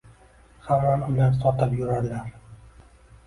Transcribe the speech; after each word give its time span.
Hamon 0.69 1.03
ular 1.09 1.37
sotib 1.43 1.75
yurarlar. 1.81 2.31